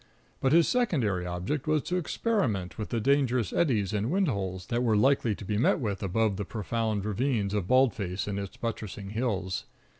But 0.39 0.51
his 0.51 0.67
secondary 0.67 1.27
object 1.27 1.67
was 1.67 1.83
to 1.83 1.97
experiment 1.97 2.75
with 2.79 2.89
the 2.89 2.99
dangerous 2.99 3.53
eddies 3.53 3.93
and 3.93 4.09
wind 4.09 4.29
holes 4.29 4.65
that 4.69 4.81
were 4.81 4.97
likely 4.97 5.35
to 5.35 5.45
be 5.45 5.59
met 5.59 5.79
with 5.79 6.01
above 6.01 6.37
the 6.37 6.43
profound 6.43 7.05
ravines 7.05 7.53
of 7.53 7.67
Bald 7.67 7.93
Face 7.93 8.25
and 8.27 8.39
its 8.39 8.57
buttressing 8.57 9.11
hills. 9.11 9.65